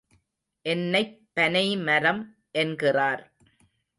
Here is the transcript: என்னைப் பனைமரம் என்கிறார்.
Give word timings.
என்னைப் 0.65 1.27
பனைமரம் 1.33 2.21
என்கிறார். 2.51 3.23